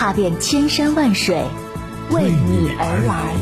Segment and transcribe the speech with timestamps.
[0.00, 1.36] 踏遍千山万水，
[2.10, 3.34] 为你而来。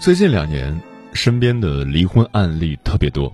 [0.00, 0.80] 最近两年，
[1.12, 3.30] 身边的离婚案例特别多。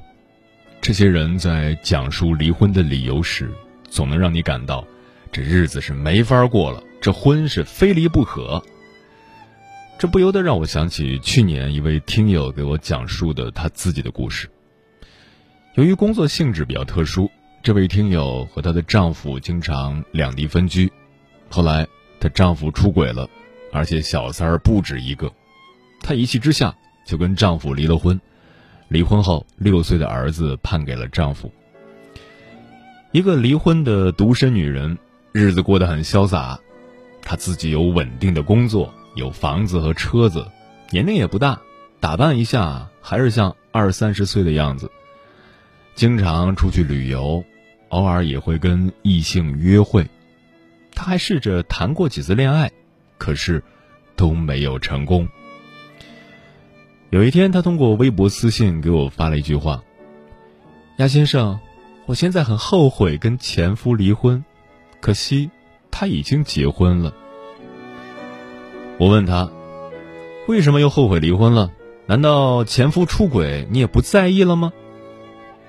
[0.80, 3.50] 这些人在讲述离婚的理由时，
[3.88, 4.84] 总能让你感到，
[5.30, 8.62] 这日子是没法过了，这婚是非离不可。
[9.98, 14.48] 这不由得让我想起去年一位听友给我讲述的他自己的故事。
[15.74, 17.30] 由于工作性质比较特殊，
[17.62, 20.90] 这位听友和她的丈夫经常两地分居。
[21.50, 21.86] 后来，
[22.18, 23.28] 她丈夫出轨了，
[23.70, 25.30] 而且小三儿不止一个。
[26.00, 26.74] 她一气之下
[27.06, 28.18] 就跟丈夫离了婚，
[28.90, 31.52] 离婚后六岁的儿子判给了丈夫。
[33.12, 34.98] 一个离婚的独身女人，
[35.30, 36.58] 日子过得很潇洒，
[37.22, 40.44] 她自己有稳定的工作，有房子和车子，
[40.90, 41.60] 年龄也不大，
[42.00, 44.90] 打扮一下还是像二三十岁的样子。
[45.94, 47.44] 经常出去旅游，
[47.90, 50.04] 偶尔也会跟异性约会。
[50.96, 52.72] 她还试着谈过几次恋爱，
[53.18, 53.62] 可是
[54.16, 55.28] 都没有成功。
[57.10, 59.82] 有一天，他通过微博私信给我发了一句话
[60.98, 61.58] ：“鸭先生，
[62.06, 64.44] 我现在很后悔跟前夫离婚，
[65.00, 65.50] 可惜
[65.90, 67.12] 他已经结婚了。”
[68.96, 69.50] 我问他
[70.46, 71.72] ：“为什么又后悔离婚了？
[72.06, 74.72] 难道前夫出轨你也不在意了吗？”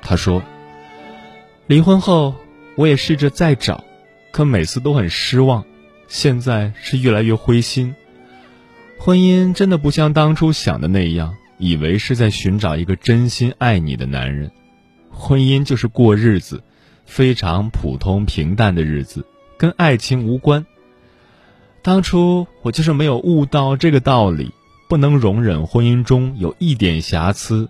[0.04, 0.44] 他说
[1.66, 2.36] ：“离婚后
[2.76, 3.84] 我也试着再找，
[4.32, 5.66] 可每次都很失望，
[6.08, 7.96] 现在是越来越灰心。”
[9.04, 14.52] 婚姻真的不像当初想的那样，以为是在寻找一个真心爱你的男人。
[15.10, 16.62] 婚姻就是过日子，
[17.06, 19.26] 非常普通平淡的日子，
[19.58, 20.66] 跟爱情无关。
[21.82, 24.52] 当初我就是没有悟到这个道理，
[24.90, 27.70] 不能容忍婚姻中有一点瑕疵，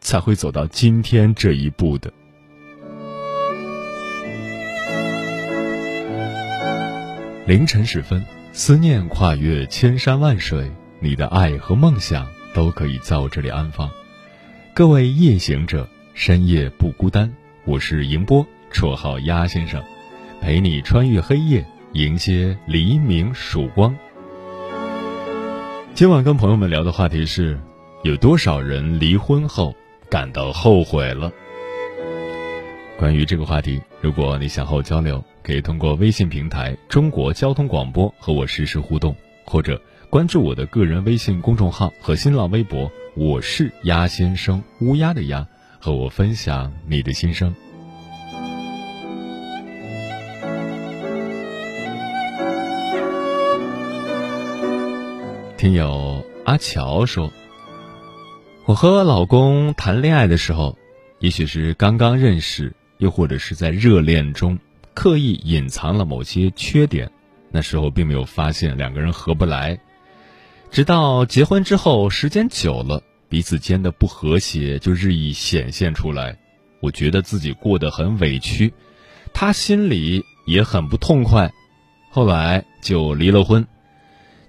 [0.00, 2.12] 才会走到今天这一步的。
[7.46, 8.24] 凌晨时分。
[8.54, 10.70] 思念跨越千山万水，
[11.00, 13.90] 你的爱和梦想都可以在我这里安放。
[14.74, 17.32] 各位夜行者，深夜不孤单。
[17.64, 19.82] 我是迎波，绰号鸭先生，
[20.40, 23.96] 陪你穿越黑夜，迎接黎明曙光。
[25.94, 27.58] 今晚跟朋友们聊的话题是：
[28.02, 29.74] 有多少人离婚后
[30.08, 31.30] 感到后悔了？
[32.98, 35.22] 关于这个话题，如果你想和我交流。
[35.44, 39.12] 可以通过微信平台“中国交通广播”和我实时互动，
[39.44, 45.48] 或者关注我的个人微信公众号和新浪微博“我是鸭先生”（乌鸦的鸭），
[45.80, 47.54] 和我分享你的心声。
[55.56, 57.32] 听友阿乔说
[58.68, 60.76] ：“我和老公谈恋爱的时候，
[61.20, 64.58] 也许是刚刚认识，又或者是在热恋中。”
[64.92, 67.10] 刻意隐藏了某些缺点，
[67.50, 69.80] 那时候并没有发现两个人合不来，
[70.72, 76.38] 直到结婚之后，时间久了，彼此间的不和谐就日益显现出来。
[76.80, 78.72] 我觉得自己过得很委屈，
[79.34, 81.52] 他心里也很不痛快，
[82.10, 83.66] 后来就离了婚。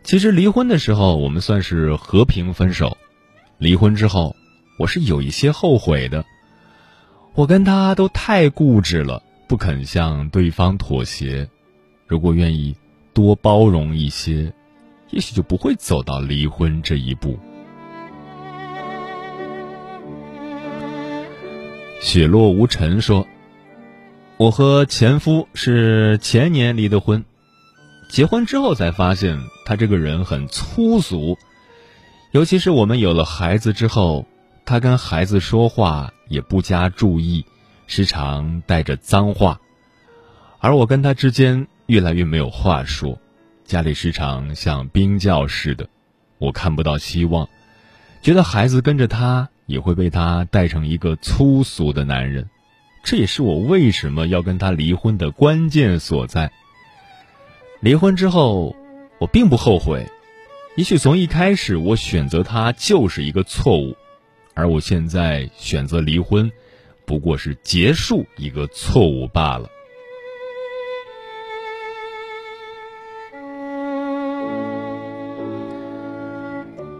[0.05, 2.97] 其实离婚的时候，我们算是和平分手。
[3.57, 4.33] 离婚之后，
[4.79, 6.23] 我是有一些后悔的，
[7.35, 9.21] 我跟他都太固执了。
[9.49, 11.49] 不肯向对方妥协，
[12.07, 12.77] 如果愿意
[13.13, 14.53] 多包容一些，
[15.13, 17.37] 也许就不会走到离婚这一步。
[22.01, 23.27] 雪落无尘说
[24.37, 27.23] ：“我和前夫是前年离的婚，
[28.09, 31.37] 结婚之后才发现他这个人很粗俗，
[32.31, 34.25] 尤其是我们有了孩子之后，
[34.65, 37.45] 他跟孩子说话也不加注意。”
[37.85, 39.59] 时常带着脏话，
[40.59, 43.19] 而我跟他之间越来越没有话说，
[43.65, 45.87] 家里时常像冰窖似的，
[46.37, 47.47] 我看不到希望，
[48.21, 52.49] 觉得孩子跟着他也会被他带成一个粗俗的男人，
[53.03, 56.51] 这也是我为什么要跟他离婚的关键所在。
[57.79, 58.75] 离婚之后，
[59.17, 60.05] 我并不后悔。
[60.75, 63.95] 也许从一开始我选择他就是一个错误，
[64.53, 66.51] 而我现在选择离婚，
[67.05, 69.69] 不过是结束一个错误罢了。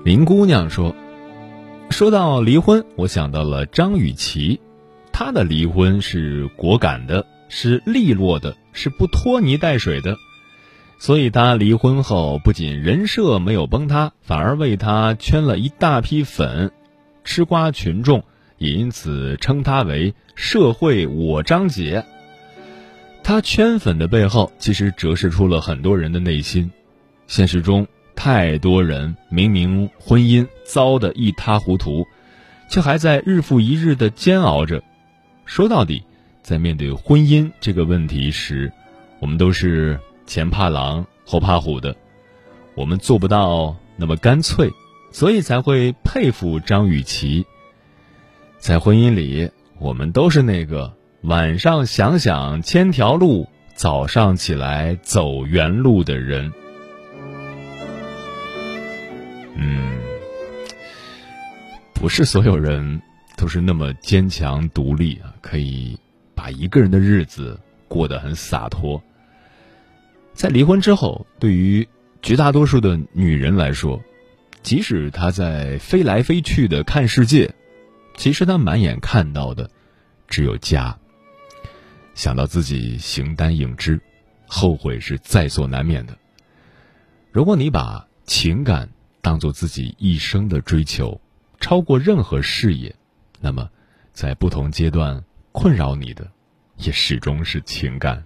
[0.03, 0.94] 林姑娘说
[1.89, 4.59] ：“说到离婚，我想到了张雨绮，
[5.13, 10.17] 她的离婚是果敢的，是利落的，是不拖泥带水的。”
[11.00, 16.71] 所以，他离婚后不仅人设没有崩塌，反而为他圈了一大批粉，
[17.23, 18.25] 吃瓜群众
[18.57, 22.03] 也因此称他为“社会我张姐”。
[23.23, 26.71] 他圈粉的背后，其实折射出了很多人的内心。
[27.27, 32.06] 现实中，太多人明明婚姻糟得一塌糊涂，
[32.69, 34.83] 却还在日复一日的煎熬着。
[35.45, 36.04] 说到底，
[36.42, 38.71] 在面对婚姻这个问题时，
[39.19, 40.00] 我们都是。
[40.25, 41.94] 前怕狼后怕虎的，
[42.75, 44.71] 我们做不到那么干脆，
[45.12, 47.45] 所以才会佩服张雨绮。
[48.57, 50.94] 在婚姻里，我们都是那个
[51.24, 56.54] 晚上想想千条路，早上起来走原路的人。
[59.55, 60.00] 嗯，
[61.94, 63.01] 不是所有人
[63.38, 65.97] 都是那么坚强独立啊，可以
[66.33, 69.01] 把一个人的日子过得很洒脱。
[70.33, 71.88] 在离婚之后，对于
[72.21, 74.01] 绝大多数的女人来说，
[74.63, 77.53] 即使她在飞来飞去的看世界，
[78.15, 79.69] 其实她满眼看到的
[80.27, 80.97] 只有家。
[82.15, 84.00] 想到自己形单影只，
[84.47, 86.17] 后悔是在所难免的。
[87.31, 88.89] 如果你把情感
[89.23, 91.19] 当做自己一生的追求，
[91.61, 92.93] 超过任何事业，
[93.39, 93.69] 那么
[94.11, 95.23] 在不同阶段
[95.53, 96.29] 困扰你的，
[96.75, 98.21] 也始终是情感。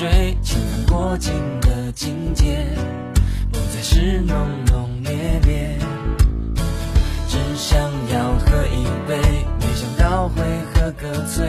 [0.00, 1.30] 水情风过境
[1.60, 2.64] 的境界，
[3.52, 5.12] 不再是浓浓烈
[5.44, 5.78] 烈。
[7.28, 7.78] 只想
[8.10, 9.20] 要喝一杯，
[9.60, 10.42] 没想到会
[10.72, 11.46] 喝个醉。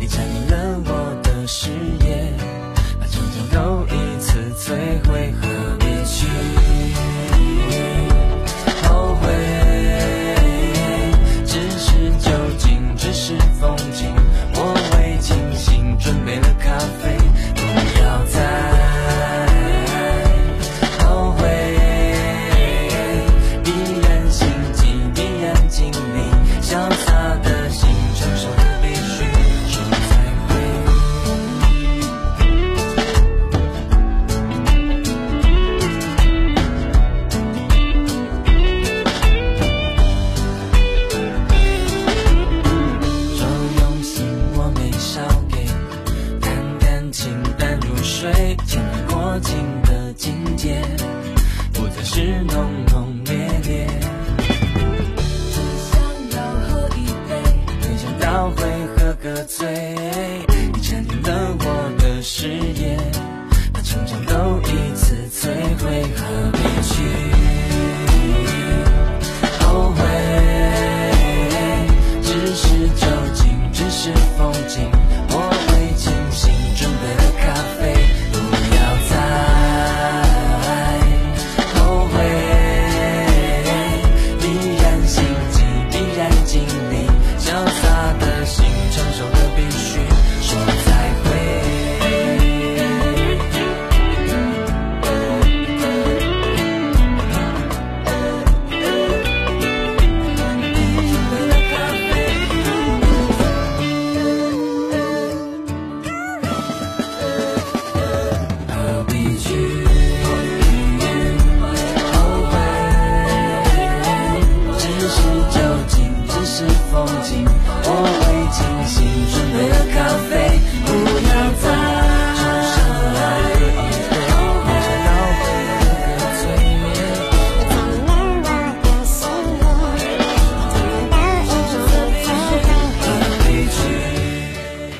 [0.00, 1.70] 你占领了我的视
[2.00, 2.32] 野，
[2.98, 5.32] 把成长都一次摧毁。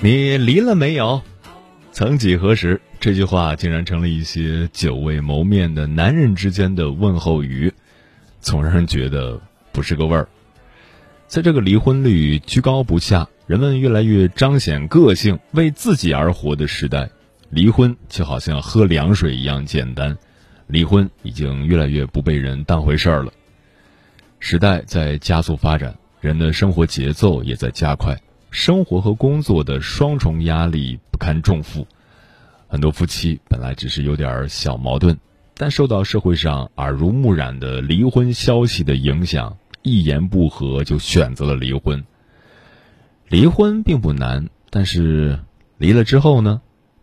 [0.07, 1.21] 你离了没有？
[1.91, 7.75] 曾几何时，这句话竟然成了一些久未谋面的男人之间的问候语，
[8.41, 9.41] 总让人觉得
[9.73, 10.29] 不是个味儿。
[11.27, 17.11] 在这个离婚率居高不下、人们越来越彰显个性、为自己而活的时代，
[17.51, 20.17] 离婚就好像喝凉水一样简单。
[20.69, 23.33] 离婚已经越来越不被人当回事儿了。
[24.39, 28.17] 时代在加速发展，人的生活节奏也在加快，
[28.57, 31.87] 生活和工作的双重压力不堪重负。
[32.67, 35.19] 很多夫妻本来只是有点小矛盾，
[35.53, 42.03] 但受到社会上耳濡目染的离婚消息的影响，一言不合就选择了离婚。
[43.29, 45.39] 离婚并不难，但是
[45.77, 46.63] 离了之后呢？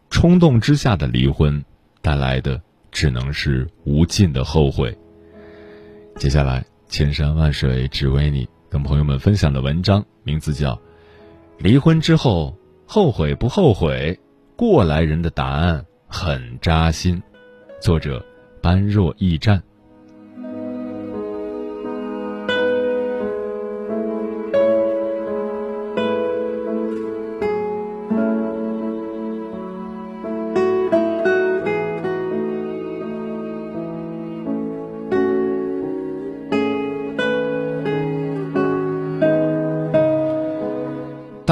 [0.10, 1.64] 冲动之下的离婚
[2.02, 2.60] 带来的
[2.92, 4.98] 只能是无尽的后悔。
[6.18, 10.76] 接下来，千山万水只为你，跟朋友们分享的文章名字叫
[11.58, 12.56] 《离婚之后
[12.86, 14.18] 后悔不后悔》。
[14.56, 17.22] 过来人的答案很扎心，
[17.82, 18.24] 作者
[18.62, 19.62] 般若驿站。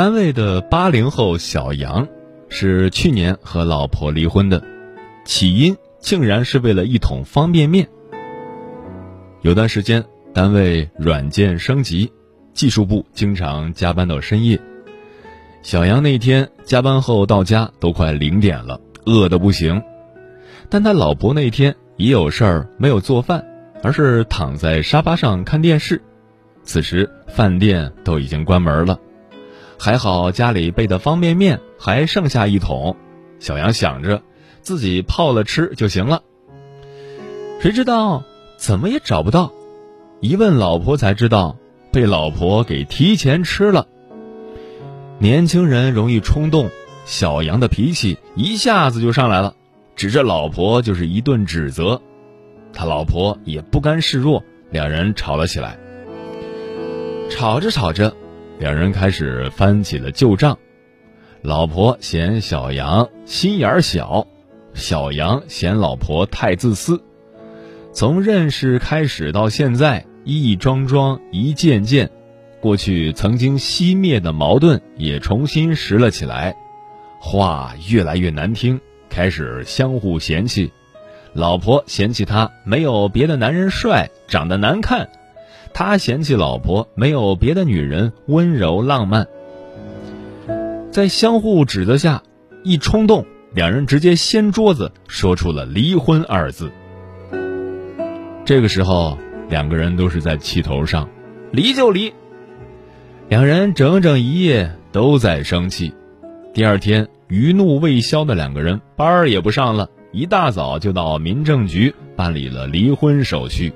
[0.02, 2.08] 单位的八零后小杨。
[2.50, 4.64] 是去年和老婆离婚的，
[5.26, 7.88] 起因竟然是为了一桶方便面。
[9.42, 10.04] 有段时间
[10.34, 12.12] 单位软件升级，
[12.52, 14.60] 技术部经常加班到深夜。
[15.62, 19.84] 小杨那天加班后到家都快零点了，饿得不行。
[20.68, 23.46] 但他老婆那天也有事儿，没有做饭，
[23.84, 26.02] 而是躺在沙发上看电视。
[26.64, 29.00] 此时饭店都已经关门了。
[29.84, 32.96] 还好家里备的方便面还剩下一桶，
[33.40, 34.22] 小杨想着
[34.62, 36.22] 自己泡了吃就行了。
[37.60, 38.24] 谁知道
[38.58, 39.52] 怎么也找不到，
[40.20, 41.58] 一问老婆才知道
[41.92, 43.88] 被老婆给提前吃了。
[45.18, 46.70] 年轻人容易冲动，
[47.06, 49.56] 小杨的脾气一下子就上来了，
[49.96, 52.00] 指着老婆就是一顿指责。
[52.72, 55.80] 他老婆也不甘示弱，两人吵了起来。
[57.32, 58.16] 吵着吵着。
[58.62, 60.56] 两人开始翻起了旧账，
[61.42, 64.28] 老婆嫌小杨心眼儿小，
[64.76, 67.02] 小杨嫌老婆太自私。
[67.92, 72.12] 从认识开始到现在，一桩桩一件件，
[72.60, 76.56] 过去曾经熄灭的矛盾也重新拾了起来，
[77.20, 80.72] 话越来越难听，开始相互嫌弃。
[81.34, 85.10] 老婆嫌弃他没有别的男人帅，长得难看。
[85.74, 89.28] 他嫌弃老婆没有别的女人温柔浪漫，
[90.92, 92.24] 在相互指责下，
[92.64, 96.72] 一冲动，两人直接掀桌子，说出了离婚二字。
[98.46, 99.18] 这个时候，
[99.50, 101.10] 两个人都是在气头上，
[101.52, 102.14] 离就离。
[103.30, 105.94] 两人整整一夜都在生气，
[106.54, 113.72] 第二天余怒未消的两个人班儿也不上了，一大早就到民政局办理了离婚手续。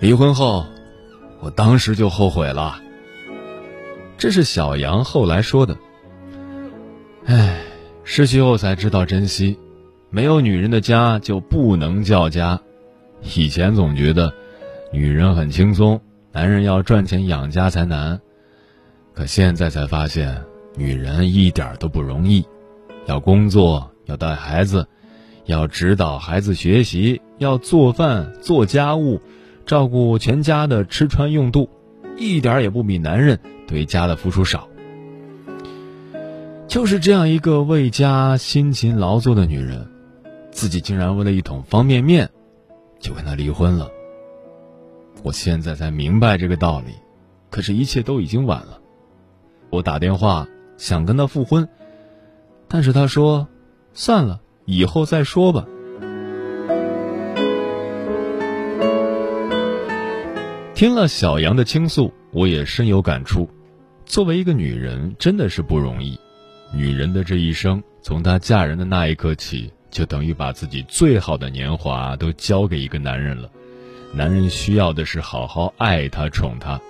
[0.00, 0.64] 离婚后，
[1.40, 2.80] 我当时就后悔了。
[4.16, 5.76] 这是小杨后来说的。
[7.24, 7.60] 唉，
[8.04, 9.58] 失去后才知道珍惜，
[10.10, 12.60] 没有女人的家就不能叫家。
[13.36, 14.32] 以前总觉得，
[14.92, 16.00] 女人很轻松，
[16.30, 18.20] 男人要赚钱养家才难。
[19.14, 20.44] 可现在才发现，
[20.76, 22.46] 女人一点都不容易，
[23.06, 24.86] 要工作，要带孩子，
[25.46, 29.20] 要指导孩子学习，要做饭做家务。
[29.68, 31.68] 照顾全家的吃穿用度，
[32.16, 34.66] 一点也不比男人对家的付出少。
[36.66, 39.86] 就是这样一个为家辛勤劳作的女人，
[40.50, 42.30] 自己竟然为了一桶方便面，
[42.98, 43.90] 就跟他离婚了。
[45.22, 46.94] 我现在才明白这个道理，
[47.50, 48.80] 可是，一切都已经晚了。
[49.68, 50.48] 我打电话
[50.78, 51.68] 想跟他复婚，
[52.68, 53.46] 但是他说
[53.92, 55.66] ：“算了，以后再说吧。”
[60.78, 63.50] 听了小杨的倾诉，我也深有感触。
[64.06, 66.16] 作为一个女人，真的是不容易。
[66.72, 73.50] 女人的这一生，从她嫁人的那一刻起，就等于把自己最好的年华都交给一个男人了。
[74.14, 76.80] 男人需要的是好好爱她、宠她。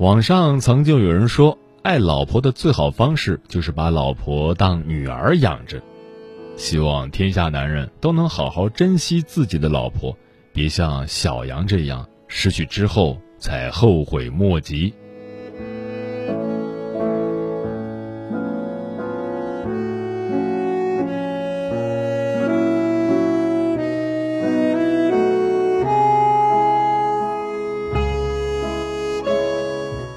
[0.00, 5.80] 网上曾经有人说，爱老婆的最好方式就是把老婆当女儿养着。
[6.56, 10.18] 希望天下男人都能好好珍惜自己的老婆，
[10.52, 12.04] 别像小杨这样。
[12.36, 14.92] 失去之后才后悔莫及。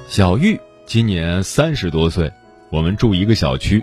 [0.08, 2.32] 小玉今年三十多岁
[2.70, 3.80] 我们住一个小区。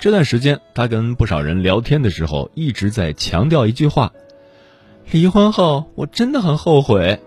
[0.00, 4.12] 这段时间她跟不少人聊天的时候一直在强调一句话。
[5.12, 7.20] 离婚后我真的很后悔。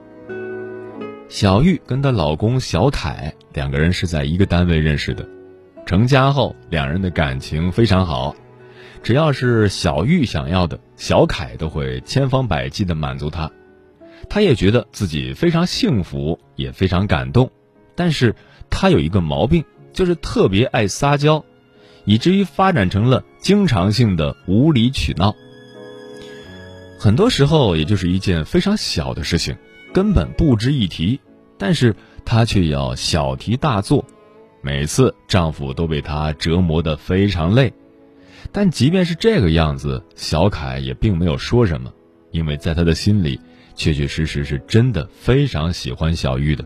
[1.31, 5.25] 小玉跟她老公小凯两个人是在一个单位认识的，
[5.85, 8.35] 成家后，两人的感情非常好。
[9.01, 13.49] 只要是小玉想要的，小凯都会千方百计的满足她。
[14.29, 17.49] 她也觉得自己非常幸福，也非常感动。
[17.95, 18.35] 但是
[18.69, 21.45] 她有一个毛病，就是特别爱撒娇。
[22.03, 25.33] 以至于发展成了经常性的无理取闹。
[26.99, 29.55] 很多时候，也就是一件非常小的事情，
[29.93, 31.19] 根本不值一提，
[31.57, 34.05] 但是她却要小题大做。
[34.61, 37.73] 每次丈夫都被她折磨得非常累，
[38.51, 41.91] 但即便是这个样子，小凯也并没有说什么，
[42.31, 43.39] 因为在他的心里，
[43.75, 46.63] 确确实实是真的非常喜欢小玉的。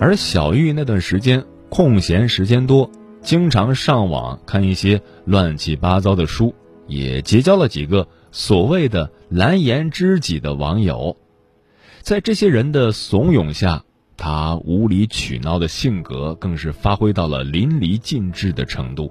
[0.00, 2.90] 而小玉那段时间空闲时间多。
[3.22, 6.54] 经常上网看一些乱七八糟的书，
[6.86, 11.16] 也结交了几个所谓的蓝颜知己的网友。
[12.04, 13.82] 在这些人的怂恿下，
[14.18, 19.10] 他无理取闹的性格更是发挥到了淋漓尽致的程度。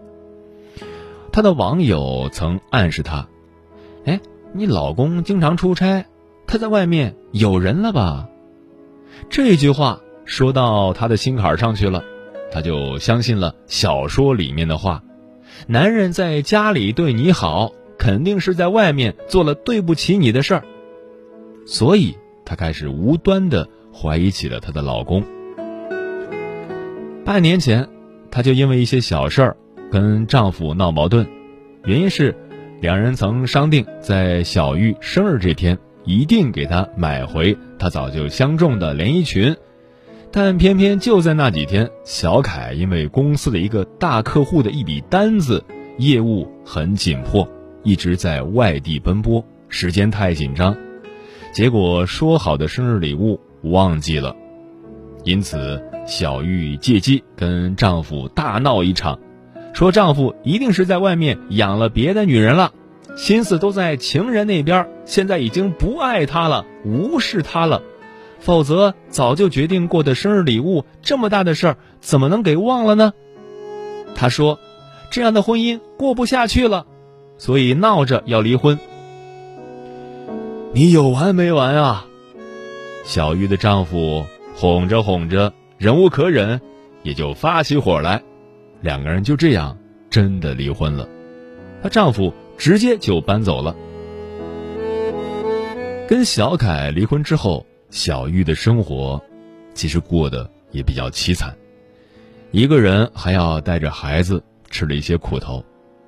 [1.31, 3.27] 他的网友曾暗示他
[4.05, 4.21] ：“哎，
[4.53, 6.05] 你老公经常出差，
[6.45, 8.29] 他在外面有人了吧？”
[9.27, 12.03] 这句话说到他的心坎上去了。
[12.51, 15.01] 他就相信了小说里面的话，
[15.65, 20.63] 男人在家里对你好，肯定是在外面做了对不起你的事儿，
[21.65, 25.23] 所以她开始无端的怀疑起了她的老公。
[27.25, 27.87] 半年前，
[28.29, 29.57] 她就因为一些小事儿
[29.91, 31.27] 跟丈夫闹矛盾，
[31.85, 32.35] 原因是
[32.81, 39.55] 两人曾商定在小玉生日这天一定给她买回她早就相中的连衣裙。
[40.31, 45.63] 但偏偏就在那几天，小凯因为公司的一个大客户的一笔单子，
[45.99, 47.47] 业务很紧迫，
[47.83, 50.75] 一直在外地奔波，时间太紧张，
[51.53, 54.35] 结果说好的生日礼物忘记了，
[55.23, 59.19] 因此小玉借机跟丈夫大闹一场，
[59.71, 62.73] 说丈夫一定是在外面养了别的女人了，
[63.15, 67.83] 心思都在情人那边，现在已经不爱她了，无视她了。
[68.39, 73.13] 否则，早就决定过的生日礼物，这么大的事儿，怎么能给忘了呢？
[74.15, 74.59] 他说
[75.11, 76.87] ：“这样的婚姻过不下去了，
[77.37, 78.79] 所以闹着要离婚。”
[80.75, 82.07] 你有完没完啊？
[83.05, 86.59] 小玉的丈夫哄着哄着，忍无可忍，
[87.03, 88.23] 也就发起火来，
[88.81, 89.77] 两个人就这样
[90.09, 91.07] 真的离婚了。
[91.83, 93.75] 她丈夫直接就搬走了。
[96.07, 97.65] 跟小凯离婚之后。
[97.91, 99.21] 小玉的生活，
[99.75, 101.55] 其实过得也比较凄惨，
[102.49, 105.63] 一个人还要带着孩子，吃了一些苦头。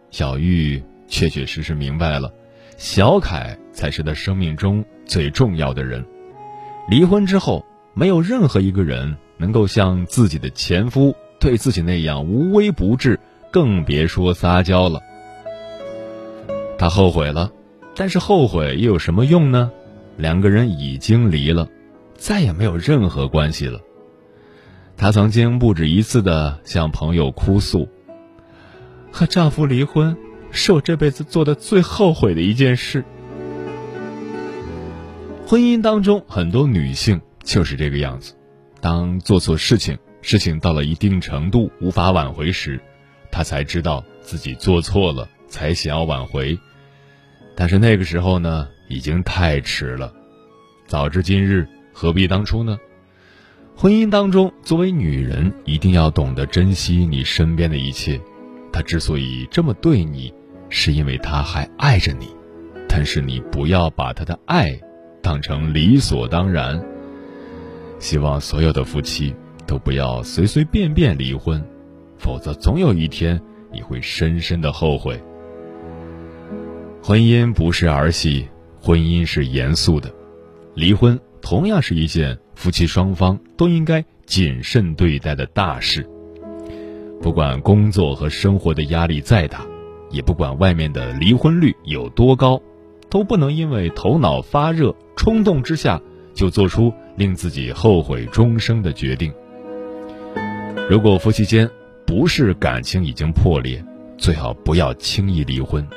[0.09, 2.33] 小玉确确实实明白了，
[2.75, 6.03] 小凯才是她生命中最重要的人。
[6.89, 13.19] 离婚之后，没有任何一个人能够像自己的前夫对自己那样无微不至，
[13.51, 14.99] 更别说撒娇了。
[16.77, 17.51] 她后悔了，
[17.95, 19.71] 但是后悔又有什么用呢？
[20.17, 21.67] 两个人已经离了。
[22.17, 23.81] 再也没有任何关系了。
[24.95, 27.89] 她曾经不止一次的向朋友哭诉
[29.11, 30.15] ：“和丈夫离婚
[30.49, 33.03] 是我这辈子做的最后悔的一件事。”
[35.47, 38.33] 婚姻当中，很多女性就是这个样子：
[38.81, 42.81] 当做错事情，事情到了一定程度无法挽回时，
[43.31, 46.57] 她才知道自己做错了，才想要挽回。
[47.55, 50.11] 但是那个时候呢，已经太迟了。
[50.87, 51.67] 早知今日。
[51.97, 52.77] 何必当初呢？
[53.73, 58.19] 婚姻当中，作为女人，一定要懂得珍惜你身边的一切。
[58.73, 60.33] 他之所以这么对你，
[60.67, 62.27] 是因为他还爱着你。
[62.89, 64.77] 但是你不要把他的爱
[65.25, 66.79] 当成理所当然。
[67.97, 69.33] 希望所有的夫妻
[69.65, 71.59] 都不要随随便便离婚，
[72.19, 73.41] 否则总有一天
[73.73, 75.19] 你会深深的后悔。
[77.01, 78.47] 婚姻不是儿戏，
[78.79, 80.13] 婚姻是严肃的，
[80.75, 81.19] 离婚。
[81.41, 86.07] 同样是一件夫妻双方都应该谨慎对待的大事。
[87.19, 89.65] 不管工作和生活的压力再大，
[90.11, 92.61] 也不管外面的离婚率有多高，
[93.15, 96.01] 都不能因为头脑发热、冲动之下
[96.33, 99.33] 就做出令自己后悔终生的决定。
[100.89, 101.69] 如果夫妻间
[102.05, 103.81] 不是感情已经破裂，
[104.17, 105.87] 最好不要轻易离婚。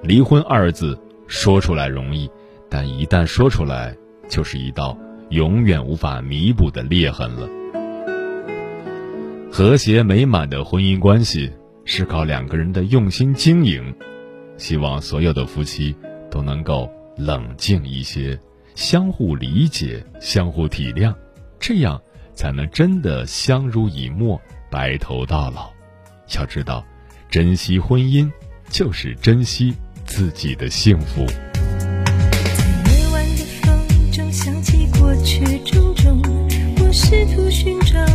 [0.00, 2.30] 离婚二字说出来容易，
[2.68, 3.96] 但一旦说出来，
[4.28, 4.96] 就是一道
[5.30, 7.48] 永远无法弥补的裂痕了。
[9.50, 11.50] 和谐美满的婚姻关系
[11.84, 13.92] 是靠两个人的用心经营。
[14.56, 15.96] 希望所有的夫妻
[16.34, 18.36] 都能够冷静一些，
[18.74, 21.14] 相互理解，相互体谅，
[21.60, 22.02] 这样
[22.34, 25.70] 才能真的相濡以沫，白头到老。
[26.34, 26.84] 要知道，
[27.30, 28.28] 珍惜婚姻
[28.68, 29.72] 就是珍惜
[30.04, 31.24] 自己的幸福。
[31.24, 36.20] 在夜晚的风中想起过去种种，
[36.80, 38.13] 我试图寻找。